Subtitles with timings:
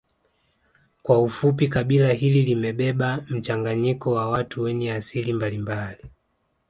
[1.03, 6.05] Kwa ufupi kabila hili limebeba mchanganyiko wa watu wenye asili mbalimbali